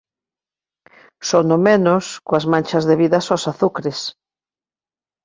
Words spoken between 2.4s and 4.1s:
manchas debidas aos azucres.